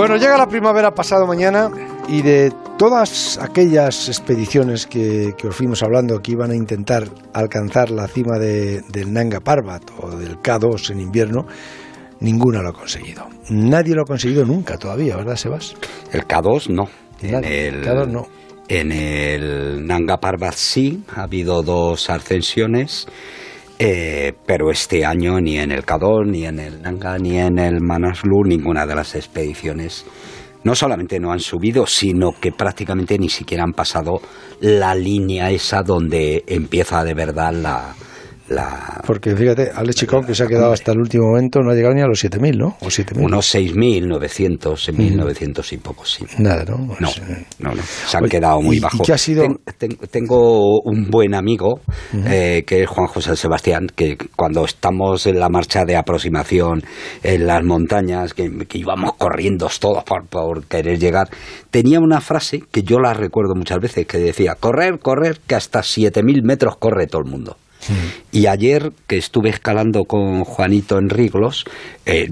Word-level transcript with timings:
Bueno, 0.00 0.16
llega 0.16 0.38
la 0.38 0.48
primavera 0.48 0.94
pasado 0.94 1.26
mañana 1.26 1.68
y 2.08 2.22
de 2.22 2.50
todas 2.78 3.36
aquellas 3.36 4.08
expediciones 4.08 4.86
que, 4.86 5.34
que 5.36 5.48
os 5.48 5.54
fuimos 5.54 5.82
hablando 5.82 6.20
que 6.20 6.32
iban 6.32 6.50
a 6.52 6.54
intentar 6.54 7.04
alcanzar 7.34 7.90
la 7.90 8.08
cima 8.08 8.38
de, 8.38 8.80
del 8.88 9.12
Nanga 9.12 9.40
Parbat 9.40 9.82
o 10.00 10.16
del 10.16 10.38
K2 10.38 10.92
en 10.92 11.00
invierno, 11.00 11.46
ninguna 12.20 12.62
lo 12.62 12.70
ha 12.70 12.72
conseguido. 12.72 13.28
Nadie 13.50 13.94
lo 13.94 14.00
ha 14.00 14.06
conseguido 14.06 14.46
nunca 14.46 14.78
todavía, 14.78 15.16
¿verdad, 15.16 15.36
Sebas? 15.36 15.76
El 16.10 16.26
K2 16.26 16.70
no. 16.70 16.88
El 17.20 17.84
K2 17.84 18.06
no. 18.08 18.26
En 18.68 18.92
el 18.92 19.86
Nanga 19.86 20.16
Parbat 20.16 20.54
sí, 20.54 21.04
ha 21.14 21.24
habido 21.24 21.62
dos 21.62 22.08
ascensiones. 22.08 23.06
Eh, 23.82 24.34
pero 24.44 24.70
este 24.70 25.06
año 25.06 25.40
ni 25.40 25.58
en 25.58 25.72
el 25.72 25.86
K2, 25.86 26.26
ni 26.26 26.44
en 26.44 26.58
el 26.58 26.82
Nanga, 26.82 27.16
ni 27.16 27.38
en 27.38 27.58
el 27.58 27.80
Manaslu, 27.80 28.44
ninguna 28.44 28.84
de 28.84 28.94
las 28.94 29.14
expediciones 29.14 30.04
no 30.62 30.74
solamente 30.74 31.18
no 31.18 31.32
han 31.32 31.40
subido, 31.40 31.86
sino 31.86 32.32
que 32.38 32.52
prácticamente 32.52 33.18
ni 33.18 33.30
siquiera 33.30 33.64
han 33.64 33.72
pasado 33.72 34.20
la 34.60 34.94
línea 34.94 35.50
esa 35.50 35.82
donde 35.82 36.44
empieza 36.46 37.02
de 37.04 37.14
verdad 37.14 37.54
la, 37.54 37.94
porque 39.06 39.36
fíjate, 39.36 39.70
Alex 39.74 39.96
Chicón, 39.96 40.24
que 40.24 40.34
se 40.34 40.42
ha 40.42 40.46
quedado 40.46 40.72
hasta 40.72 40.92
el 40.92 40.98
último 40.98 41.28
momento, 41.28 41.60
no 41.60 41.70
ha 41.70 41.74
llegado 41.74 41.94
ni 41.94 42.02
a 42.02 42.06
los 42.06 42.24
7.000, 42.24 42.56
¿no? 42.56 42.76
O 42.80 42.86
7.000. 42.86 43.24
Unos 43.24 43.54
6.900, 43.54 44.58
6.900 44.58 45.72
y 45.72 45.76
poco, 45.78 46.04
sí. 46.04 46.24
Nada, 46.38 46.64
¿no? 46.64 46.78
no, 46.78 46.96
pues, 46.98 47.18
eh, 47.18 47.46
no, 47.60 47.74
no, 47.74 47.82
se 47.82 48.16
han 48.16 48.28
quedado 48.28 48.60
muy 48.60 48.80
bajos. 48.80 49.08
¿y 49.08 49.12
ha 49.12 49.18
sido? 49.18 49.44
tengo 50.10 50.80
un 50.80 51.08
buen 51.10 51.34
amigo, 51.34 51.80
eh, 52.12 52.64
que 52.66 52.82
es 52.82 52.88
Juan 52.88 53.06
José 53.06 53.36
Sebastián, 53.36 53.86
que 53.94 54.16
cuando 54.34 54.64
estamos 54.64 55.26
en 55.26 55.38
la 55.38 55.48
marcha 55.48 55.84
de 55.84 55.96
aproximación 55.96 56.82
en 57.22 57.46
las 57.46 57.62
montañas, 57.64 58.34
que, 58.34 58.50
íbamos 58.74 59.12
corriendo 59.14 59.68
todos 59.78 60.02
por, 60.04 60.26
por 60.26 60.64
querer 60.64 60.98
llegar, 60.98 61.28
tenía 61.70 62.00
una 62.00 62.20
frase 62.20 62.62
que 62.72 62.82
yo 62.82 62.98
la 62.98 63.14
recuerdo 63.14 63.54
muchas 63.54 63.78
veces, 63.78 64.06
que 64.06 64.18
decía, 64.18 64.56
correr, 64.58 64.98
correr, 64.98 65.38
que 65.46 65.54
hasta 65.54 65.80
7.000 65.80 66.42
metros 66.42 66.76
corre 66.76 67.06
todo 67.06 67.22
el 67.22 67.30
mundo. 67.30 67.56
Y 68.32 68.46
ayer 68.46 68.92
que 69.06 69.16
estuve 69.16 69.50
escalando 69.50 70.04
con 70.04 70.44
Juanito 70.44 70.98
en 70.98 71.08
Riglos, 71.08 71.64
eh, 72.06 72.28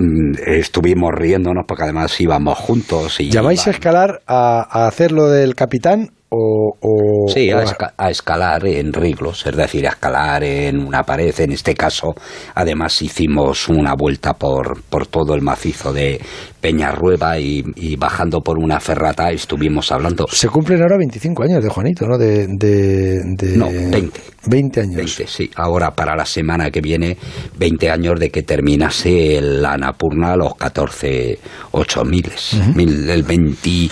estuvimos 0.46 1.12
riéndonos 1.14 1.64
porque 1.66 1.84
además 1.84 2.20
íbamos 2.20 2.58
juntos. 2.58 3.20
Y 3.20 3.30
¿Llamáis 3.30 3.66
a 3.66 3.70
escalar 3.70 4.20
a, 4.26 4.66
a 4.70 4.86
hacer 4.86 5.12
lo 5.12 5.28
del 5.28 5.54
capitán 5.54 6.10
o, 6.30 7.26
sí, 7.32 7.50
a, 7.50 8.10
escalar 8.10 8.66
en 8.66 8.92
riglos, 8.92 9.46
es 9.46 9.56
decir, 9.56 9.86
a 9.86 9.90
escalar 9.90 10.44
en 10.44 10.86
una 10.86 11.02
pared. 11.02 11.34
En 11.40 11.52
este 11.52 11.74
caso, 11.74 12.14
además, 12.54 13.00
hicimos 13.00 13.68
una 13.68 13.94
vuelta 13.94 14.34
por, 14.34 14.82
por 14.82 15.06
todo 15.06 15.34
el 15.34 15.40
macizo 15.40 15.92
de 15.92 16.20
Peñarrueba 16.60 17.38
y, 17.38 17.64
y 17.76 17.96
bajando 17.96 18.40
por 18.40 18.58
una 18.58 18.78
ferrata 18.78 19.30
estuvimos 19.30 19.90
hablando. 19.90 20.26
Se 20.30 20.48
cumplen 20.48 20.82
ahora 20.82 20.98
25 20.98 21.44
años 21.44 21.62
de 21.62 21.70
Juanito, 21.70 22.06
¿no? 22.06 22.18
De, 22.18 22.46
de, 22.46 23.56
No, 23.56 23.66
20. 23.66 24.20
20 24.46 24.80
años. 24.80 24.96
20, 24.96 25.26
sí. 25.26 25.50
Ahora, 25.56 25.92
para 25.92 26.14
la 26.14 26.24
semana 26.26 26.70
que 26.70 26.80
viene, 26.80 27.16
20 27.58 27.90
años 27.90 28.20
de 28.20 28.30
que 28.30 28.42
terminase 28.42 29.40
la 29.40 29.74
Anapurna 29.74 30.36
los 30.36 30.54
14 30.56 31.38
8 31.72 32.04
miles. 32.04 32.54
el 32.76 33.22
20 33.22 33.88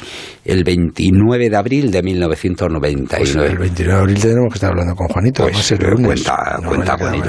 el 0.47 0.64
29 0.64 1.50
de 1.50 1.56
abril 1.56 1.91
de 1.91 2.02
1999. 2.02 3.19
Pues 3.19 3.50
el 3.50 3.58
29 3.58 3.92
de 3.92 4.00
abril 4.00 4.20
tenemos 4.20 4.53
que 4.53 4.55
estar 4.55 4.70
hablando 4.70 4.94
con 4.94 5.08
Juanito. 5.08 5.42
Pues, 5.42 5.72
el 5.72 5.78
cuenta, 6.05 6.58
cuenta 6.66 6.97
Juanito. 6.97 7.28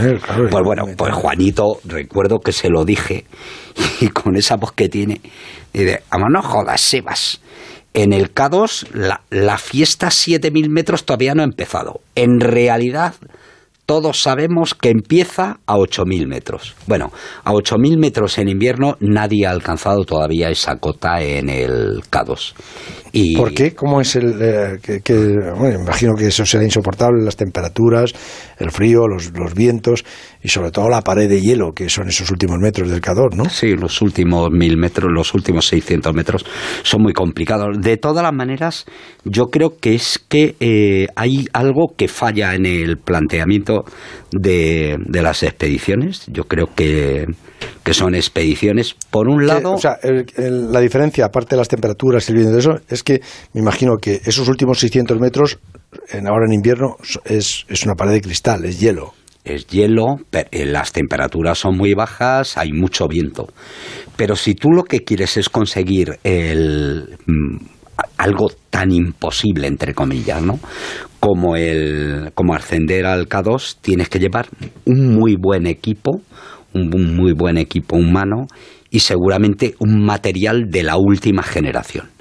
pues 0.50 0.64
bueno, 0.64 0.86
pues 0.96 1.14
Juanito, 1.14 1.80
recuerdo 1.86 2.40
que 2.40 2.52
se 2.52 2.70
lo 2.70 2.86
dije 2.86 3.26
y 4.02 4.08
con 4.10 4.36
esa 4.36 4.56
voz 4.58 4.72
que 4.72 4.90
tiene, 4.90 5.22
dice, 5.74 6.04
vamos, 6.12 6.28
no 6.32 6.42
jodas, 6.42 6.82
Sebas. 6.82 7.42
En 7.94 8.14
el 8.14 8.34
K2 8.34 8.94
la, 8.94 9.22
la 9.32 9.58
fiesta 9.58 10.08
7.000 10.08 10.70
metros 10.70 11.06
todavía 11.06 11.34
no 11.34 11.42
ha 11.42 11.46
empezado. 11.46 12.02
En 12.14 12.40
realidad 12.40 13.16
todos 13.88 14.22
sabemos 14.22 14.76
que 14.76 14.90
empieza 14.90 15.62
a 15.66 15.78
8.000 15.78 16.28
metros. 16.28 16.76
Bueno, 16.88 17.10
a 17.46 17.54
8.000 17.54 17.98
metros 17.98 18.38
en 18.38 18.50
invierno 18.50 18.98
nadie 19.00 19.48
ha 19.48 19.52
alcanzado 19.52 20.04
todavía 20.04 20.50
esa 20.50 20.76
cota 20.76 21.22
en 21.22 21.50
el 21.50 22.02
K2. 22.12 22.54
Y... 23.14 23.38
¿Por 23.38 23.54
qué? 23.54 23.74
¿Cómo 23.74 24.02
es 24.02 24.18
el...? 24.18 24.36
Eh, 24.42 25.02
que, 25.02 25.14
bueno, 25.58 25.80
imagino 25.80 26.16
que 26.16 26.28
eso 26.28 26.46
será 26.46 26.66
insoportable, 26.66 27.24
las 27.24 27.38
temperaturas, 27.38 28.14
el 28.60 28.72
frío, 28.72 29.08
los, 29.08 29.32
los, 29.32 29.54
vientos 29.54 30.04
y 30.48 30.50
sobre 30.50 30.72
todo 30.72 30.88
la 30.88 31.02
pared 31.02 31.28
de 31.28 31.42
hielo, 31.42 31.74
que 31.74 31.90
son 31.90 32.08
esos 32.08 32.32
últimos 32.32 32.58
metros 32.58 32.90
del 32.90 33.02
K2, 33.02 33.36
¿no? 33.36 33.50
Sí, 33.50 33.76
los 33.76 34.02
últimos 34.02 34.50
mil 34.50 34.78
metros, 34.78 35.12
los 35.12 35.34
últimos 35.34 35.68
600 35.68 36.14
metros 36.14 36.46
son 36.84 37.02
muy 37.02 37.12
complicados. 37.12 37.76
De 37.82 37.98
todas 37.98 38.24
las 38.24 38.32
maneras, 38.32 38.86
yo 39.26 39.48
creo 39.48 39.78
que 39.78 39.96
es 39.96 40.24
que 40.30 40.56
eh, 40.62 41.08
hay 41.18 41.48
algo 41.52 41.94
que 41.98 42.08
falla 42.08 42.56
en 42.56 42.66
el 42.66 42.98
planteamiento 42.98 43.84
de, 44.32 44.98
las 45.12 45.44
expediciones. 45.44 46.24
Yo 46.28 46.46
creo 46.46 46.68
que, 46.74 47.26
que 47.84 47.94
son 47.94 48.16
expediciones, 48.16 48.96
por 49.12 49.28
un 49.28 49.48
lado... 49.48 49.74
o 49.74 49.78
sea, 49.78 49.98
la 50.38 50.80
diferencia, 50.80 51.26
aparte 51.26 51.56
de 51.56 51.58
las 51.58 51.68
temperaturas 51.68 52.26
y 52.30 52.32
el 52.32 52.38
viento 52.38 52.54
de 52.54 52.60
eso, 52.60 52.80
es 52.88 53.04
que 53.04 53.20
me 53.52 53.60
imagino 53.60 53.98
que 53.98 54.22
esos 54.24 54.48
últimos 54.48 54.80
600 54.80 55.20
metros, 55.20 55.60
en, 56.10 56.26
ahora 56.26 56.46
en 56.46 56.54
invierno, 56.54 56.96
es, 57.26 57.66
es 57.68 57.84
una 57.84 57.96
pared 57.96 58.14
de 58.14 58.22
cristal, 58.22 58.64
es 58.64 58.80
hielo 58.80 59.14
es 59.54 59.68
hielo, 59.68 60.18
eh, 60.32 60.66
las 60.66 60.92
temperaturas 60.92 61.58
son 61.58 61.78
muy 61.78 61.94
bajas, 61.94 62.58
hay 62.58 62.72
mucho 62.72 63.08
viento. 63.08 63.48
Pero 64.16 64.36
si 64.36 64.54
tú 64.54 64.70
lo 64.70 64.84
que 64.84 65.04
quieres 65.04 65.38
es 65.38 65.50
conseguir 65.50 66.20
el, 66.24 67.18
mm, 67.26 67.58
algo 68.18 68.48
tan 68.70 68.92
imposible, 68.92 69.68
entre 69.68 69.94
comillas, 69.94 70.42
¿no? 70.42 70.60
Como, 71.20 71.56
el, 71.56 72.32
como 72.34 72.54
ascender 72.54 73.06
al 73.06 73.28
K2, 73.28 73.78
tienes 73.82 74.10
que 74.10 74.20
llevar 74.20 74.48
un 74.86 75.16
muy 75.16 75.36
buen 75.36 75.66
equipo, 75.66 76.22
un, 76.74 76.94
un 76.94 77.16
muy 77.16 77.34
buen 77.34 77.58
equipo 77.58 77.96
humano 77.96 78.48
y 78.92 79.00
seguramente 79.00 79.76
un 79.80 80.06
material 80.06 80.70
de 80.70 80.84
la 80.84 80.98
última 80.98 81.44
generación. 81.44 82.17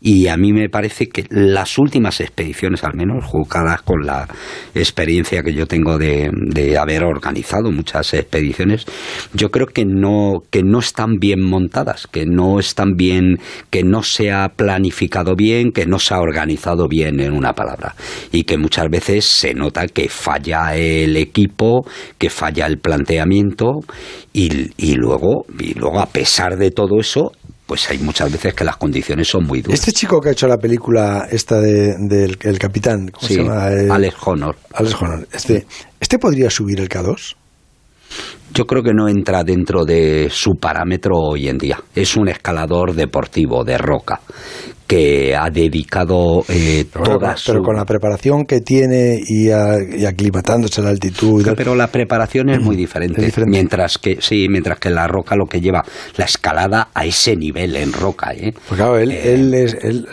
Y 0.00 0.28
a 0.28 0.36
mí 0.36 0.52
me 0.52 0.68
parece 0.68 1.08
que 1.08 1.24
las 1.30 1.78
últimas 1.78 2.20
expediciones, 2.20 2.84
al 2.84 2.94
menos 2.94 3.24
juzgadas 3.24 3.80
con 3.82 4.04
la 4.04 4.28
experiencia 4.74 5.42
que 5.42 5.54
yo 5.54 5.66
tengo 5.66 5.96
de, 5.96 6.30
haber 6.78 7.04
organizado 7.04 7.70
muchas 7.72 8.12
expediciones, 8.12 8.84
yo 9.32 9.50
creo 9.50 9.66
que 9.66 9.86
no, 9.86 10.42
que 10.50 10.62
no 10.62 10.80
están 10.80 11.18
bien 11.18 11.40
montadas, 11.40 12.06
que 12.06 12.26
no 12.26 12.58
están 12.58 12.96
bien, 12.96 13.38
que 13.70 13.82
no 13.82 14.02
se 14.02 14.30
ha 14.30 14.50
planificado 14.50 15.36
bien, 15.36 15.72
que 15.72 15.86
no 15.86 15.98
se 15.98 16.12
ha 16.12 16.20
organizado 16.20 16.86
bien 16.86 17.20
en 17.20 17.32
una 17.32 17.54
palabra. 17.54 17.94
Y 18.30 18.44
que 18.44 18.58
muchas 18.58 18.90
veces 18.90 19.24
se 19.24 19.54
nota 19.54 19.86
que 19.86 20.10
falla 20.10 20.76
el 20.76 21.16
equipo, 21.16 21.86
que 22.18 22.28
falla 22.28 22.66
el 22.66 22.78
planteamiento 22.78 23.80
y 24.32 24.94
luego, 24.96 25.46
y 25.58 25.74
luego 25.74 26.00
a 26.00 26.06
pesar 26.06 26.58
de 26.58 26.70
todo 26.72 26.98
eso, 27.00 27.32
pues 27.66 27.90
hay 27.90 27.98
muchas 27.98 28.30
veces 28.30 28.54
que 28.54 28.64
las 28.64 28.76
condiciones 28.76 29.28
son 29.28 29.44
muy 29.44 29.62
duras. 29.62 29.78
Este 29.78 29.92
chico 29.92 30.20
que 30.20 30.30
ha 30.30 30.32
hecho 30.32 30.46
la 30.46 30.58
película 30.58 31.26
esta 31.30 31.60
del 31.60 32.08
de, 32.08 32.36
el 32.42 32.58
capitán, 32.58 33.08
¿cómo 33.08 33.26
se 33.26 33.36
llama? 33.36 33.66
Alex 33.66 34.16
Honor. 34.26 34.56
Alex 34.72 34.94
Honor. 35.00 35.28
Este, 35.32 35.66
¿Este 35.98 36.18
podría 36.18 36.50
subir 36.50 36.80
el 36.80 36.88
K2? 36.88 37.36
Yo 38.52 38.66
creo 38.66 38.82
que 38.82 38.92
no 38.92 39.08
entra 39.08 39.42
dentro 39.42 39.84
de 39.84 40.28
su 40.30 40.52
parámetro 40.60 41.16
hoy 41.16 41.48
en 41.48 41.58
día. 41.58 41.80
Es 41.94 42.16
un 42.16 42.28
escalador 42.28 42.94
deportivo 42.94 43.64
de 43.64 43.78
roca 43.78 44.20
que 44.86 45.34
ha 45.34 45.50
dedicado 45.50 46.44
eh, 46.48 46.84
toda 46.92 47.34
pero 47.46 47.62
con 47.62 47.76
la 47.76 47.84
preparación 47.84 48.44
que 48.44 48.60
tiene 48.60 49.18
y, 49.26 49.50
aclimatándose 49.50 50.80
a 50.80 50.84
la 50.84 50.90
altitud 50.90 51.46
pero 51.56 51.74
la 51.74 51.88
preparación 51.88 52.50
es 52.50 52.60
muy 52.60 52.76
diferente, 52.76 53.32
mientras 53.46 53.98
que 53.98 54.18
sí 54.20 54.46
mientras 54.48 54.78
que 54.78 54.90
la 54.90 55.06
roca 55.06 55.36
lo 55.36 55.46
que 55.46 55.60
lleva 55.60 55.82
la 56.16 56.24
escalada 56.24 56.88
a 56.94 57.04
ese 57.04 57.36
nivel 57.36 57.76
en 57.76 57.92
roca 57.92 58.32
¿eh? 58.34 58.52
pues 58.52 58.78
claro 58.78 58.98
él, 58.98 59.10
eh, 59.12 59.78
él, 59.82 60.06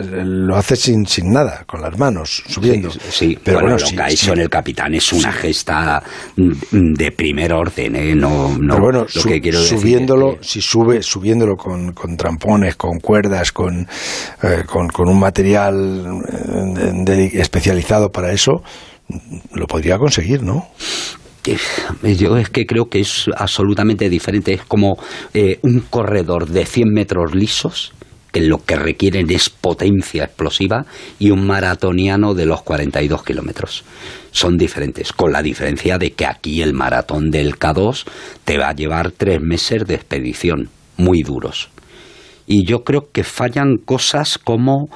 lo 0.46 0.56
hace 0.56 0.76
sin, 0.76 1.06
sin 1.06 1.32
nada 1.32 1.64
con 1.66 1.82
las 1.82 1.98
manos 1.98 2.42
subiendo. 2.46 2.90
Sí, 2.90 3.38
pero 3.42 3.60
bueno, 3.60 3.76
lo 3.78 3.86
que 3.86 4.02
ha 4.02 4.08
hecho 4.08 4.32
en 4.32 4.40
el 4.40 4.50
capitán 4.50 4.94
es 4.94 5.12
una 5.12 5.32
gesta 5.32 6.02
de 6.36 7.12
primer 7.12 7.52
orden 7.52 7.96
¿eh? 7.96 8.14
no, 8.14 8.56
no 8.58 8.78
bueno, 8.78 9.06
lo 9.14 9.22
que 9.22 9.40
quiero 9.40 9.58
subiéndolo 9.58 10.38
si 10.40 10.60
sube 10.60 11.02
subiéndolo 11.02 11.56
con, 11.56 11.92
con 11.92 12.16
trampones 12.16 12.76
con 12.76 12.98
cuerdas 12.98 13.52
con 13.52 13.86
eh, 14.42 14.61
con, 14.64 15.08
un 15.08 15.18
material 15.18 16.22
eh, 17.08 17.30
especializado 17.34 18.10
para 18.10 18.32
eso, 18.32 18.62
lo 19.54 19.66
podría 19.66 19.98
conseguir, 19.98 20.42
¿no? 20.42 20.68
Yo 22.02 22.36
es 22.36 22.50
que 22.50 22.66
creo 22.66 22.86
que 22.86 23.00
es 23.00 23.28
absolutamente 23.36 24.08
diferente. 24.08 24.54
Es 24.54 24.64
como 24.64 24.96
eh, 25.34 25.58
un 25.62 25.80
corredor 25.80 26.48
de 26.48 26.64
100 26.64 26.88
metros 26.88 27.34
lisos, 27.34 27.92
que 28.30 28.40
lo 28.40 28.64
que 28.64 28.76
requieren 28.76 29.28
es 29.30 29.50
potencia 29.50 30.24
explosiva, 30.24 30.86
y 31.18 31.30
un 31.30 31.46
maratoniano 31.46 32.34
de 32.34 32.46
los 32.46 32.62
42 32.62 33.24
kilómetros. 33.24 33.84
Son 34.30 34.56
diferentes, 34.56 35.12
con 35.12 35.32
la 35.32 35.42
diferencia 35.42 35.98
de 35.98 36.12
que 36.12 36.26
aquí 36.26 36.62
el 36.62 36.74
maratón 36.74 37.30
del 37.30 37.58
K2 37.58 38.04
te 38.44 38.56
va 38.56 38.68
a 38.68 38.74
llevar 38.74 39.10
tres 39.10 39.40
meses 39.40 39.84
de 39.84 39.96
expedición, 39.96 40.70
muy 40.96 41.22
duros 41.22 41.70
Y 42.46 42.64
yo 42.64 42.84
creo 42.84 43.10
que 43.12 43.24
fallan 43.24 43.76
cosas 43.76 44.38
como 44.38 44.88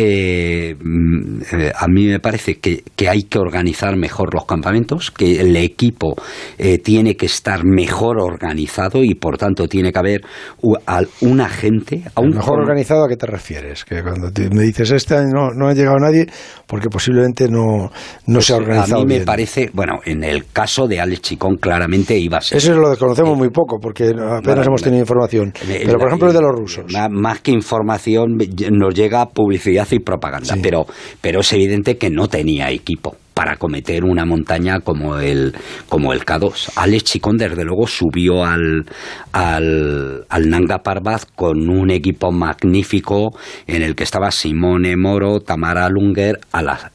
eh, 0.00 0.76
mm, 0.80 1.40
eh, 1.52 1.72
a 1.74 1.88
mí 1.88 2.06
me 2.06 2.20
parece 2.20 2.60
que, 2.60 2.84
hay 3.08 3.24
que 3.24 3.40
organizar 3.40 3.96
mejor 3.96 4.32
los 4.32 4.44
campamentos, 4.44 5.10
que 5.10 5.40
el 5.40 5.56
equipo 5.56 6.14
eh, 6.56 6.78
tiene 6.78 7.16
que 7.16 7.26
estar 7.26 7.64
mejor 7.64 8.20
organizado 8.20 9.02
y 9.02 9.16
por 9.16 9.38
tanto 9.38 9.66
tiene 9.66 9.92
que 9.92 9.98
haber 9.98 10.20
un 10.62 11.40
agente. 11.40 12.04
¿Mejor 12.16 12.60
organizado 12.60 13.04
a 13.04 13.08
qué 13.08 13.16
te 13.16 13.26
refieres? 13.26 13.84
Que 13.84 14.04
cuando 14.04 14.30
me 14.52 14.62
dices 14.62 14.92
este 14.92 15.16
año 15.16 15.50
no, 15.52 15.66
ha 15.66 15.74
llegado 15.74 15.96
nadie 15.98 16.26
porque 16.68 16.88
posiblemente 16.88 17.48
no, 17.48 17.90
no 18.26 18.40
se 18.40 18.52
ha 18.52 18.56
pues, 18.58 18.68
organizado. 18.68 19.02
A 19.02 19.04
mí 19.04 19.18
me 19.18 19.24
parece, 19.24 19.68
bueno, 19.72 19.98
en 20.04 20.22
el 20.22 20.46
caso 20.52 20.86
de 20.86 21.00
Alex 21.00 21.22
Chicón 21.22 21.56
claramente 21.56 22.16
iba 22.16 22.38
a 22.38 22.40
ser. 22.40 22.58
Eso 22.58 22.72
lo 22.74 22.90
desconocemos 22.90 23.36
muy 23.36 23.50
poco 23.50 23.80
porque 23.80 24.10
apenas 24.10 24.64
hemos 24.64 24.80
tenido 24.80 25.00
información. 25.00 25.52
Pero 25.66 25.98
por 25.98 26.06
ejemplo 26.06 26.28
el 26.28 26.34
de 26.34 26.42
los 26.42 26.52
rusos. 26.52 26.84
Más 27.10 27.40
que 27.40 27.50
información 27.50 28.38
nos 28.70 28.94
llega 28.94 29.26
publicidad 29.26 29.87
y 29.96 30.00
propaganda, 30.00 30.56
pero, 30.62 30.86
pero 31.20 31.40
es 31.40 31.52
evidente 31.52 31.96
que 31.96 32.10
no 32.10 32.28
tenía 32.28 32.70
equipo 32.70 33.16
para 33.38 33.56
cometer 33.56 34.02
una 34.02 34.24
montaña 34.24 34.80
como 34.80 35.16
el, 35.20 35.54
como 35.88 36.12
el 36.12 36.24
K2. 36.24 36.72
Alex 36.74 37.04
Chicón, 37.04 37.36
desde 37.36 37.62
luego, 37.62 37.86
subió 37.86 38.44
al, 38.44 38.84
al, 39.30 40.24
al, 40.28 40.50
Nanga 40.50 40.78
Parbat 40.78 41.22
con 41.36 41.70
un 41.70 41.92
equipo 41.92 42.32
magnífico 42.32 43.30
en 43.68 43.82
el 43.82 43.94
que 43.94 44.02
estaba 44.02 44.32
Simone 44.32 44.96
Moro, 44.96 45.38
Tamara 45.38 45.88
Lunger, 45.88 46.40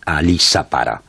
Alisa 0.06 0.70
Para. 0.70 1.02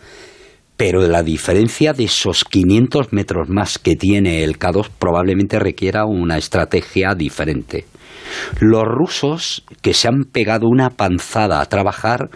Pero 0.76 1.00
la 1.08 1.24
diferencia 1.24 1.92
de 1.92 2.04
esos 2.04 2.44
500 2.44 3.12
metros 3.12 3.48
más 3.48 3.80
que 3.80 3.96
tiene 3.96 4.44
el 4.44 4.56
K2 4.56 4.88
probablemente 5.00 5.58
requiera 5.58 6.04
una 6.04 6.38
estrategia 6.38 7.16
diferente. 7.16 7.86
Los 8.60 8.84
rusos, 8.84 9.64
que 9.82 9.94
se 9.94 10.08
han 10.08 10.24
pegado 10.24 10.68
una 10.68 10.90
panzada 10.90 11.60
a 11.60 11.66
trabajar, 11.66 12.30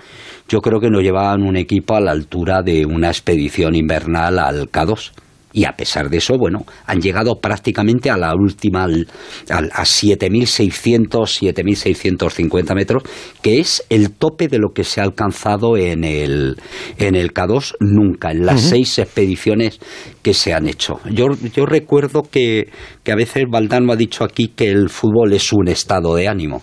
yo 0.49 0.61
creo 0.61 0.81
que 0.81 0.91
no 0.91 1.01
llevaban 1.01 1.43
un 1.43 1.57
equipo 1.57 1.95
a 1.95 2.01
la 2.01 2.13
altura 2.13 2.63
de 2.63 2.87
una 2.87 3.09
expedición 3.09 3.75
invernal 3.75 4.39
al 4.39 4.71
K2 4.71 5.13
y 5.53 5.65
a 5.65 5.73
pesar 5.73 6.11
de 6.11 6.19
eso, 6.19 6.37
bueno, 6.39 6.65
han 6.87 7.01
llegado 7.01 7.41
prácticamente 7.41 8.11
a 8.11 8.17
la 8.17 8.35
última, 8.35 8.85
a, 8.85 8.89
7.600, 8.89 11.09
7.650 11.09 12.75
metros, 12.75 13.03
que 13.41 13.59
es 13.59 13.83
el 13.89 14.13
tope 14.13 14.49
de 14.49 14.59
lo 14.59 14.71
que 14.75 14.85
se 14.85 15.01
ha 15.01 15.05
alcanzado 15.05 15.77
en 15.77 16.05
el, 16.05 16.57
en 16.99 17.15
el 17.15 17.33
K2 17.33 17.77
nunca, 17.81 18.31
en 18.31 18.45
las 18.45 18.61
seis 18.61 18.99
expediciones 18.99 19.79
que 20.23 20.35
se 20.35 20.53
han 20.53 20.69
hecho. 20.69 21.01
Yo, 21.11 21.29
yo 21.55 21.65
recuerdo 21.65 22.23
que, 22.23 22.69
que 23.03 23.13
a 23.13 23.17
veces 23.17 23.45
Valdano 23.51 23.93
ha 23.93 23.97
dicho 23.97 24.25
aquí 24.25 24.49
que 24.49 24.69
el 24.69 24.91
fútbol 24.91 25.33
es 25.33 25.53
un 25.53 25.69
estado 25.69 26.15
de 26.15 26.29
ánimo. 26.29 26.63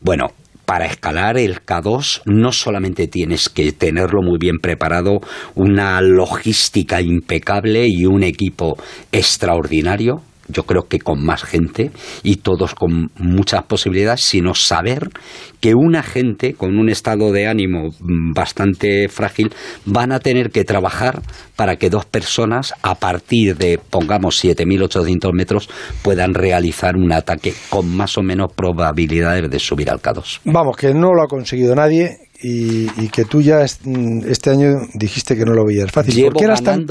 Bueno, 0.00 0.28
para 0.64 0.86
escalar 0.86 1.38
el 1.38 1.64
K2 1.64 2.22
no 2.26 2.52
solamente 2.52 3.08
tienes 3.08 3.48
que 3.48 3.72
tenerlo 3.72 4.22
muy 4.22 4.38
bien 4.38 4.58
preparado, 4.58 5.20
una 5.54 6.00
logística 6.00 7.00
impecable 7.00 7.86
y 7.88 8.06
un 8.06 8.22
equipo 8.22 8.76
extraordinario, 9.10 10.22
yo 10.52 10.64
creo 10.64 10.86
que 10.88 10.98
con 10.98 11.24
más 11.24 11.42
gente 11.42 11.90
y 12.22 12.36
todos 12.36 12.74
con 12.74 13.10
muchas 13.18 13.64
posibilidades, 13.64 14.22
sino 14.22 14.54
saber 14.54 15.10
que 15.60 15.74
una 15.74 16.02
gente 16.02 16.54
con 16.54 16.78
un 16.78 16.88
estado 16.88 17.32
de 17.32 17.46
ánimo 17.46 17.90
bastante 18.34 19.08
frágil 19.08 19.52
van 19.84 20.12
a 20.12 20.18
tener 20.18 20.50
que 20.50 20.64
trabajar 20.64 21.22
para 21.56 21.76
que 21.76 21.90
dos 21.90 22.04
personas, 22.04 22.74
a 22.82 22.96
partir 22.96 23.56
de, 23.56 23.78
pongamos, 23.78 24.42
7.800 24.44 25.32
metros, 25.32 25.68
puedan 26.02 26.34
realizar 26.34 26.96
un 26.96 27.12
ataque 27.12 27.54
con 27.70 27.88
más 27.96 28.18
o 28.18 28.22
menos 28.22 28.52
probabilidades 28.52 29.50
de 29.50 29.58
subir 29.58 29.90
al 29.90 30.00
K2. 30.00 30.40
Vamos, 30.44 30.76
que 30.76 30.92
no 30.94 31.14
lo 31.14 31.22
ha 31.22 31.28
conseguido 31.28 31.74
nadie 31.74 32.18
y, 32.42 33.08
que 33.08 33.24
tú 33.24 33.40
ya 33.40 33.60
este 33.62 34.50
año 34.50 34.80
dijiste 34.94 35.36
que 35.36 35.44
no 35.44 35.52
lo 35.52 35.64
veías 35.64 35.90
fácil. 35.90 36.14
Llevo 36.14 36.30
¿Por 36.30 36.38
qué 36.38 36.44
eras 36.44 36.62
tan, 36.62 36.86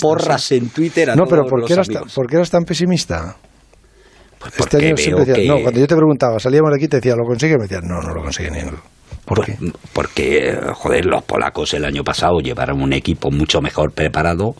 porras 0.00 0.52
en 0.52 0.68
Twitter 0.68 1.10
a 1.10 1.16
No, 1.16 1.24
pero 1.24 1.44
¿por 1.46 1.64
qué, 1.64 1.72
eras 1.72 1.88
tan, 1.88 2.04
¿por 2.14 2.26
qué 2.26 2.36
eras 2.36 2.50
tan 2.50 2.64
pesimista? 2.64 3.36
Pues 4.38 4.52
este 4.58 4.76
año 4.76 4.96
siempre 4.96 5.24
decías, 5.24 5.46
no, 5.48 5.62
cuando 5.62 5.80
yo 5.80 5.86
te 5.86 5.96
preguntaba, 5.96 6.38
salíamos 6.38 6.70
de 6.70 6.76
aquí 6.76 6.88
te 6.88 6.96
decía, 6.98 7.16
¿lo 7.16 7.24
consigue? 7.24 7.56
Me 7.56 7.62
decías, 7.62 7.82
no, 7.82 8.00
no 8.00 8.14
lo 8.14 8.22
consigue 8.22 8.50
ni 8.50 8.60
¿Por 9.26 9.44
qué? 9.44 9.56
Porque, 9.92 10.56
joder, 10.74 11.04
los 11.04 11.24
polacos 11.24 11.74
el 11.74 11.84
año 11.84 12.04
pasado 12.04 12.38
llevaron 12.38 12.80
un 12.80 12.92
equipo 12.92 13.32
mucho 13.32 13.60
mejor 13.60 13.92
preparado 13.92 14.54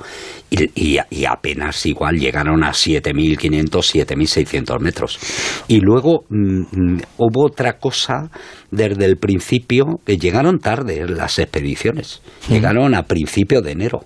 y, 0.50 0.98
y, 1.08 1.24
apenas 1.24 1.86
igual 1.86 2.18
llegaron 2.18 2.64
a 2.64 2.72
7.500, 2.72 3.70
7.600 3.70 4.80
metros. 4.80 5.20
Y 5.68 5.78
luego 5.78 6.24
mm, 6.28 6.60
mm, 6.72 7.00
hubo 7.18 7.46
otra 7.46 7.78
cosa 7.78 8.28
desde 8.72 9.04
el 9.04 9.18
principio, 9.18 10.00
que 10.04 10.18
llegaron 10.18 10.58
tarde 10.58 11.06
las 11.08 11.38
expediciones, 11.38 12.20
llegaron 12.48 12.96
a 12.96 13.04
principios 13.04 13.62
de 13.62 13.70
enero 13.70 14.00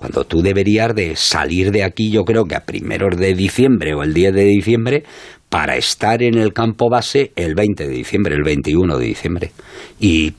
cuando 0.00 0.24
tú 0.24 0.40
deberías 0.40 0.94
de 0.94 1.14
salir 1.14 1.70
de 1.72 1.84
aquí, 1.84 2.10
yo 2.10 2.24
creo 2.24 2.46
que 2.46 2.54
a 2.54 2.64
primeros 2.64 3.18
de 3.18 3.34
diciembre 3.34 3.92
o 3.92 4.02
el 4.02 4.14
10 4.14 4.32
de 4.32 4.44
diciembre, 4.44 5.04
para 5.50 5.76
estar 5.76 6.22
en 6.22 6.38
el 6.38 6.52
campo 6.52 6.88
base 6.88 7.32
el 7.34 7.54
20 7.54 7.88
de 7.88 7.92
diciembre, 7.92 8.34
el 8.36 8.44
21 8.44 8.96
de 8.96 9.04
diciembre. 9.04 9.52
¿Y 9.98 10.32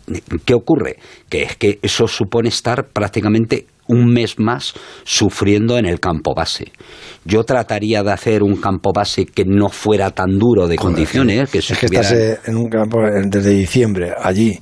qué 0.46 0.54
ocurre? 0.54 0.98
Que 1.30 1.44
es 1.44 1.58
que 1.58 1.80
eso 1.82 2.08
supone 2.08 2.48
estar 2.48 2.88
prácticamente 2.88 3.68
un 3.88 4.06
mes 4.06 4.40
más 4.40 4.74
sufriendo 5.04 5.78
en 5.78 5.86
el 5.86 6.00
campo 6.00 6.34
base. 6.34 6.72
Yo 7.26 7.44
trataría 7.44 8.04
de 8.04 8.12
hacer 8.14 8.42
un 8.42 8.56
campo 8.56 8.94
base 8.94 9.26
que 9.26 9.44
no 9.46 9.68
fuera 9.68 10.12
tan 10.12 10.40
duro 10.40 10.66
de 10.68 10.78
condiciones. 10.78 11.50
Que 11.50 11.58
es 11.58 11.78
que 11.78 11.88
estás 11.88 12.14
en 12.14 12.56
un 12.56 12.70
campo 12.70 13.00
desde 13.02 13.50
diciembre 13.50 14.14
allí 14.18 14.58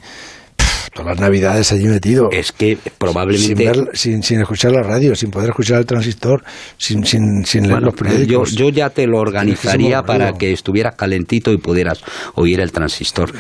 todas 1.00 1.16
las 1.16 1.22
navidades 1.22 1.72
allí 1.72 1.88
metido. 1.88 2.30
Es 2.32 2.52
que 2.52 2.78
probablemente... 2.98 3.72
Sin, 3.94 4.22
sin, 4.24 4.42
escuchar 4.42 4.72
la 4.72 4.84
radio, 4.84 5.16
sin 5.16 5.32
poder 5.32 5.50
escuchar 5.50 5.80
el 5.80 5.86
transistor, 5.86 6.44
sin, 6.78 7.06
sin, 7.06 7.46
sin 7.46 7.68
leer 7.68 7.82
los 7.82 7.94
periódicos. 7.94 8.52
Yo, 8.54 8.70
ya 8.70 8.90
te 8.90 9.08
lo 9.08 9.20
organizaría 9.20 10.04
para 10.04 10.34
que 10.34 10.52
estuvieras 10.52 10.96
calentito 10.96 11.52
y 11.52 11.58
pudieras 11.58 12.04
oír 12.36 12.60
el 12.60 12.72
transistor. 12.72 13.32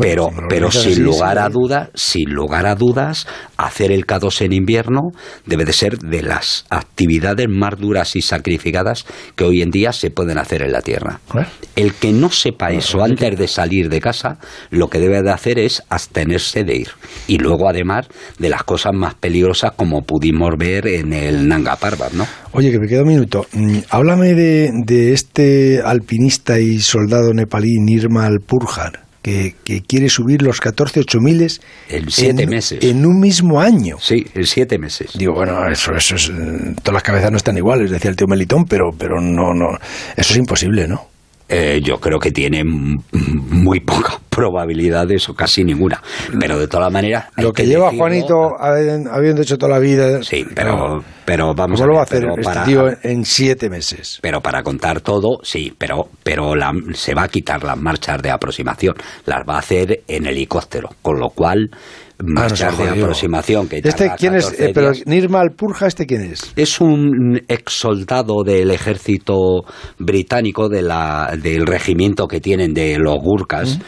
pero 0.00 0.30
pero 0.48 0.70
sin 0.70 1.02
lugar 1.02 1.38
a 1.38 1.48
dudas, 1.48 1.90
sin 1.94 2.30
lugar 2.30 2.66
a 2.66 2.74
dudas, 2.74 3.26
hacer 3.56 3.92
el 3.92 4.06
K2 4.06 4.42
en 4.42 4.52
invierno 4.52 5.00
debe 5.44 5.64
de 5.64 5.72
ser 5.72 5.98
de 5.98 6.22
las 6.22 6.66
actividades 6.70 7.46
más 7.48 7.78
duras 7.78 8.16
y 8.16 8.22
sacrificadas 8.22 9.06
que 9.34 9.44
hoy 9.44 9.62
en 9.62 9.70
día 9.70 9.92
se 9.92 10.10
pueden 10.10 10.38
hacer 10.38 10.62
en 10.62 10.72
la 10.72 10.82
Tierra. 10.82 11.20
El 11.74 11.94
que 11.94 12.12
no 12.12 12.30
sepa 12.30 12.70
eso 12.70 13.02
antes 13.02 13.38
de 13.38 13.48
salir 13.48 13.88
de 13.88 14.00
casa, 14.00 14.38
lo 14.70 14.88
que 14.88 14.98
debe 14.98 15.22
de 15.22 15.30
hacer 15.30 15.58
es 15.58 15.82
abstenerse 15.88 16.64
de 16.64 16.76
ir 16.76 16.88
y 17.26 17.38
luego 17.38 17.68
además 17.68 18.06
de 18.38 18.48
las 18.48 18.64
cosas 18.64 18.92
más 18.94 19.14
peligrosas 19.14 19.72
como 19.76 20.02
pudimos 20.02 20.50
ver 20.58 20.86
en 20.86 21.12
el 21.12 21.48
Nanga 21.48 21.76
Parbat, 21.76 22.12
¿no? 22.12 22.26
Oye, 22.52 22.70
que 22.70 22.78
me 22.78 22.86
queda 22.86 23.02
un 23.02 23.08
minuto. 23.08 23.46
Mm, 23.52 23.78
háblame 23.90 24.34
de, 24.34 24.70
de 24.84 25.12
este 25.12 25.80
alpinista 25.84 26.58
y 26.58 26.78
soldado 26.78 27.32
nepalí 27.32 27.78
Nirmal 27.78 28.40
Purjar. 28.46 29.04
Que, 29.22 29.56
que, 29.64 29.80
quiere 29.80 30.08
subir 30.08 30.40
los 30.42 30.60
14 30.60 31.02
miles 31.20 31.60
en 31.88 32.08
siete 32.08 32.46
meses. 32.46 32.78
En 32.84 33.04
un 33.04 33.18
mismo 33.18 33.60
año. 33.60 33.96
Sí, 33.98 34.24
en 34.32 34.46
siete 34.46 34.78
meses. 34.78 35.10
Digo, 35.18 35.34
bueno, 35.34 35.66
eso, 35.66 35.92
eso 35.96 36.14
es. 36.14 36.30
Todas 36.80 36.94
las 36.94 37.02
cabezas 37.02 37.32
no 37.32 37.36
están 37.36 37.56
iguales, 37.56 37.90
decía 37.90 38.08
el 38.08 38.14
tío 38.14 38.28
Melitón, 38.28 38.66
pero, 38.66 38.92
pero 38.96 39.20
no, 39.20 39.52
no. 39.52 39.76
Eso 40.16 40.32
es 40.32 40.36
imposible, 40.36 40.86
¿no? 40.86 41.08
Eh, 41.48 41.80
yo 41.82 41.98
creo 41.98 42.18
que 42.18 42.30
tiene 42.30 42.62
muy 42.64 43.80
pocas 43.80 44.18
probabilidades 44.36 45.30
o 45.30 45.34
casi 45.34 45.64
ninguna. 45.64 46.02
Pero 46.38 46.58
de 46.58 46.68
todas 46.68 46.92
maneras. 46.92 47.24
Lo 47.38 47.54
que, 47.54 47.66
lleva 47.66 47.90
Juanito 47.90 48.54
habiendo 48.60 49.40
hecho 49.40 49.56
toda 49.56 49.72
la 49.72 49.78
vida. 49.78 50.22
Sí, 50.22 50.44
pero, 50.54 51.02
pero 51.24 51.54
vamos 51.54 51.80
¿Cómo 51.80 51.84
a 51.84 51.86
lo 51.86 51.94
va 51.94 52.00
a 52.00 52.04
hacer 52.04 52.26
este 52.38 52.60
tío 52.66 52.82
en 53.02 53.24
siete 53.24 53.70
meses? 53.70 54.18
Pero 54.20 54.42
para 54.42 54.62
contar 54.62 55.00
todo, 55.00 55.38
sí, 55.42 55.72
pero, 55.76 56.10
pero 56.22 56.52
se 56.92 57.14
va 57.14 57.22
a 57.22 57.28
quitar 57.28 57.64
las 57.64 57.78
marchas 57.78 58.20
de 58.20 58.30
aproximación. 58.30 58.94
Las 59.24 59.40
va 59.48 59.54
a 59.54 59.58
hacer 59.60 60.02
en 60.06 60.26
helicóptero, 60.26 60.90
con 61.00 61.18
lo 61.18 61.30
cual 61.30 61.70
marchas 62.24 62.78
de 62.78 62.88
aproximación 62.88 63.68
que 63.68 63.80
este 63.84 64.10
quién 64.16 64.34
es 64.34 64.58
eh, 64.58 64.72
pero 64.74 64.92
Nirmal 65.04 65.50
Purja 65.50 65.86
este 65.86 66.06
quién 66.06 66.22
es 66.22 66.52
es 66.56 66.80
un 66.80 67.42
ex 67.48 67.72
soldado 67.72 68.42
del 68.42 68.70
ejército 68.70 69.64
británico 69.98 70.68
de 70.68 70.82
la, 70.82 71.36
del 71.40 71.66
regimiento 71.66 72.26
que 72.26 72.40
tienen 72.40 72.72
de 72.72 72.98
los 72.98 73.16
Gurkhas 73.20 73.78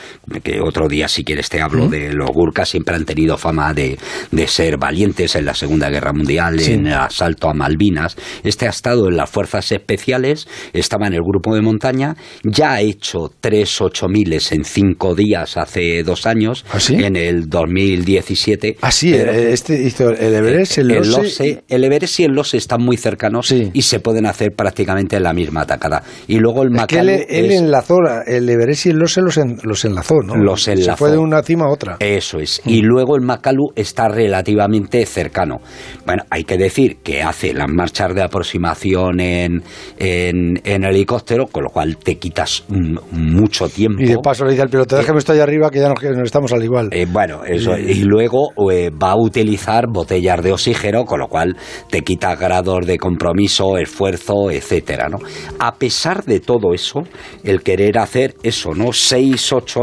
que 0.40 0.60
otro 0.60 0.88
día 0.88 1.08
si 1.08 1.24
quieres 1.24 1.48
te 1.48 1.60
hablo 1.60 1.88
de 1.88 2.12
los 2.12 2.28
Gurkhas, 2.30 2.68
siempre 2.70 2.94
han 2.94 3.04
tenido 3.04 3.36
fama 3.36 3.72
de, 3.74 3.98
de 4.30 4.46
ser 4.46 4.76
valientes 4.78 5.34
en 5.36 5.44
la 5.44 5.54
Segunda 5.54 5.90
Guerra 5.90 6.12
Mundial, 6.12 6.58
en 6.60 6.86
el 6.86 6.94
asalto 6.94 7.48
a 7.48 7.54
Malvinas. 7.54 8.16
Este 8.44 8.66
ha 8.66 8.70
estado 8.70 9.08
en 9.08 9.16
las 9.16 9.30
fuerzas 9.30 9.70
especiales, 9.72 10.46
estaba 10.72 11.06
en 11.06 11.14
el 11.14 11.20
grupo 11.22 11.54
de 11.54 11.62
montaña, 11.62 12.16
ya 12.44 12.72
ha 12.74 12.80
hecho 12.80 13.30
tres 13.40 13.80
ocho 13.80 14.06
miles 14.08 14.52
en 14.52 14.64
cinco 14.64 15.14
días 15.14 15.56
hace 15.56 16.02
dos 16.02 16.26
años, 16.26 16.64
¿Ah, 16.72 16.80
sí? 16.80 16.94
en 16.94 17.16
el 17.16 17.48
2017. 17.48 18.76
Ah, 18.80 18.90
sí, 18.90 19.12
Pero- 19.12 19.32
este 19.32 19.80
hizo 19.82 20.10
el 20.10 20.34
Everest, 20.34 20.78
el, 20.78 20.90
el, 20.90 21.04
Lhotse- 21.04 21.62
el 21.68 21.84
Everest 21.84 22.20
y 22.20 22.24
el 22.24 22.32
Lhotse 22.32 22.56
están 22.56 22.82
muy 22.82 22.96
cercanos 22.96 23.48
Sí. 23.48 23.70
y 23.72 23.82
se 23.82 24.00
pueden 24.00 24.26
hacer 24.26 24.52
prácticamente 24.56 25.16
en 25.16 25.22
la 25.22 25.32
misma 25.32 25.62
atacada. 25.62 26.02
Y 26.26 26.38
luego 26.38 26.62
el 26.62 26.74
Es 26.76 26.86
que 26.86 26.98
él, 26.98 27.08
él 27.08 27.50
es- 27.50 27.60
enlazó, 27.60 27.96
el 28.26 28.48
Everest 28.48 28.86
y 28.86 28.90
el 28.90 28.96
Lhotse 28.98 29.20
los, 29.22 29.36
en- 29.38 29.58
los 29.62 29.84
enlazó, 29.84 30.14
¿no? 30.24 30.27
Los 30.36 30.62
Se 30.64 30.72
enlazó. 30.72 30.96
fue 30.96 31.10
de 31.10 31.18
una 31.18 31.42
cima 31.42 31.66
a 31.66 31.70
otra. 31.70 31.96
Eso 32.00 32.38
es. 32.38 32.60
Y 32.64 32.82
luego 32.82 33.16
el 33.16 33.22
Makalu 33.22 33.72
está 33.74 34.08
relativamente 34.08 35.04
cercano. 35.06 35.60
Bueno, 36.06 36.24
hay 36.30 36.44
que 36.44 36.56
decir 36.56 36.98
que 37.02 37.22
hace 37.22 37.52
las 37.54 37.68
marchas 37.68 38.14
de 38.14 38.22
aproximación 38.22 39.20
en, 39.20 39.62
en, 39.98 40.60
en 40.64 40.84
helicóptero, 40.84 41.46
con 41.46 41.64
lo 41.64 41.70
cual 41.70 41.96
te 41.96 42.16
quitas 42.16 42.64
mm, 42.68 42.96
mucho 43.12 43.68
tiempo. 43.68 44.02
Y 44.02 44.06
de 44.06 44.18
paso 44.18 44.44
le 44.44 44.52
dice 44.52 44.62
al 44.62 44.70
piloto, 44.70 44.96
déjeme 44.96 45.18
esto 45.18 45.32
allá 45.32 45.42
arriba 45.42 45.70
que 45.70 45.80
ya 45.80 45.88
nos, 45.88 46.02
nos 46.02 46.24
estamos 46.24 46.52
al 46.52 46.62
igual. 46.62 46.88
Eh, 46.92 47.06
bueno, 47.10 47.44
eso. 47.44 47.76
Y 47.78 48.02
luego 48.02 48.50
eh, 48.70 48.90
va 48.90 49.12
a 49.12 49.16
utilizar 49.16 49.86
botellas 49.88 50.42
de 50.42 50.52
oxígeno, 50.52 51.04
con 51.04 51.20
lo 51.20 51.28
cual 51.28 51.56
te 51.90 52.02
quita 52.02 52.34
grados 52.36 52.86
de 52.86 52.98
compromiso, 52.98 53.76
esfuerzo, 53.78 54.50
etcétera, 54.50 55.08
¿no? 55.08 55.18
A 55.58 55.74
pesar 55.74 56.24
de 56.24 56.40
todo 56.40 56.72
eso, 56.74 57.02
el 57.44 57.62
querer 57.62 57.98
hacer 57.98 58.34
eso, 58.42 58.74
¿no? 58.74 58.92
Seis, 58.92 59.52
ocho 59.52 59.82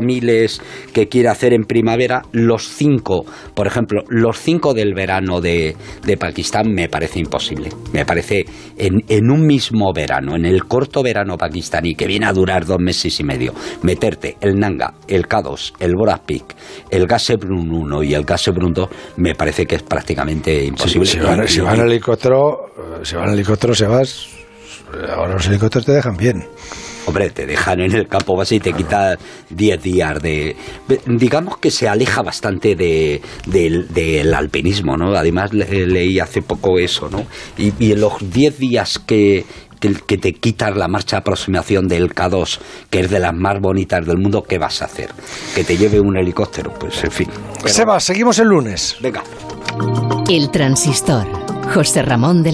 que 0.94 1.08
quiere 1.08 1.30
hacer 1.30 1.54
en 1.54 1.64
primavera, 1.64 2.24
los 2.32 2.68
cinco, 2.68 3.26
por 3.54 3.68
ejemplo, 3.68 4.04
los 4.10 4.38
cinco 4.40 4.74
del 4.74 4.94
verano 4.94 5.42
de, 5.42 5.76
de 6.04 6.18
Pakistán 6.18 6.74
me 6.74 6.90
parece 6.90 7.20
imposible. 7.20 7.70
Me 7.94 8.06
parece 8.06 8.46
en, 8.78 9.04
en 9.08 9.32
un 9.32 9.46
mismo 9.46 9.92
verano, 9.94 10.36
en 10.36 10.46
el 10.46 10.66
corto 10.66 11.04
verano 11.04 11.38
pakistaní, 11.38 11.96
que 11.96 12.08
viene 12.08 12.26
a 12.26 12.34
durar 12.34 12.66
dos 12.66 12.80
meses 12.80 13.20
y 13.20 13.24
medio, 13.24 13.54
meterte 13.82 14.38
el 14.42 14.56
Nanga, 14.60 14.94
el 15.08 15.28
K2, 15.28 15.74
el 15.80 15.94
Boras 15.96 16.20
Peak, 16.22 16.56
el 16.90 17.08
Gasebrun 17.08 17.72
1 17.72 18.04
y 18.04 18.14
el 18.14 18.24
Gasebrun 18.24 18.74
2, 18.74 18.90
me 19.18 19.36
parece 19.36 19.66
que 19.66 19.76
es 19.76 19.84
prácticamente 19.84 20.64
imposible. 20.64 21.06
si, 21.06 21.20
van, 21.20 21.48
si 21.48 21.62
van 21.62 21.80
en 21.80 21.88
helicóptero, 21.88 22.68
eh, 22.78 23.00
si 23.04 23.16
van 23.16 23.30
en 23.30 23.34
helicóptero 23.36 23.74
se 23.74 23.86
vas... 23.88 24.28
Ahora 25.16 25.34
los 25.34 25.48
helicópteros 25.48 25.86
te 25.86 25.92
dejan 25.92 26.16
bien. 26.16 26.46
Hombre, 27.08 27.30
te 27.30 27.46
dejan 27.46 27.82
en 27.82 27.94
el 27.94 28.08
campo 28.08 28.36
base 28.36 28.56
y 28.56 28.60
te 28.60 28.74
quita 28.74 29.18
10 29.52 29.82
días 29.84 30.22
de... 30.22 30.56
Digamos 31.06 31.58
que 31.58 31.70
se 31.72 31.88
aleja 31.88 32.22
bastante 32.24 32.76
de, 32.76 33.22
del, 33.46 33.88
del 33.94 34.34
alpinismo, 34.34 34.98
¿no? 34.98 35.14
Además 35.16 35.54
le- 35.54 35.86
leí 35.86 36.20
hace 36.20 36.42
poco 36.42 36.80
eso, 36.80 37.08
¿no? 37.10 37.26
Y, 37.58 37.74
y 37.80 37.92
en 37.92 38.02
los 38.02 38.14
10 38.32 38.58
días 38.58 38.98
que, 39.00 39.46
que, 39.80 39.94
que 39.94 40.18
te 40.18 40.34
quitas 40.34 40.76
la 40.76 40.88
marcha 40.88 41.18
de 41.18 41.20
aproximación 41.22 41.88
del 41.88 42.10
K2, 42.16 42.60
que 42.90 43.02
es 43.02 43.10
de 43.12 43.20
las 43.20 43.34
más 43.36 43.60
bonitas 43.62 44.04
del 44.06 44.18
mundo, 44.18 44.42
¿qué 44.42 44.58
vas 44.58 44.82
a 44.82 44.86
hacer? 44.86 45.12
¿Que 45.54 45.64
te 45.64 45.78
lleve 45.78 46.00
un 46.00 46.18
helicóptero? 46.18 46.74
Pues 46.74 47.04
en 47.04 47.12
fin. 47.12 47.28
Pero- 47.62 47.70
Seba, 47.74 48.00
seguimos 48.00 48.40
el 48.40 48.48
lunes. 48.48 48.96
Venga. 49.00 49.22
El 50.30 50.50
transistor. 50.50 51.28
José 51.74 52.04
Ramón 52.04 52.42
de 52.42 52.44